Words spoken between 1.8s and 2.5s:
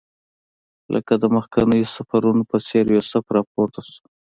سفرونو